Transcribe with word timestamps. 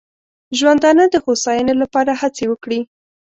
ژوندانه 0.57 1.03
د 1.09 1.15
هوساینې 1.25 1.73
لپاره 1.81 2.11
هڅې 2.21 2.45
وکړي. 2.51 2.79